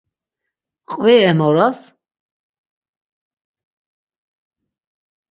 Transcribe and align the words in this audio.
Qvi 0.91 1.15
em 1.31 1.39
oras. 1.47 1.81